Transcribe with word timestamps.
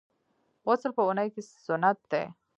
غسل 0.65 0.91
په 0.97 1.01
اونۍ 1.07 1.27
کي 1.33 1.41
سنت 1.65 1.97
دی. 2.11 2.23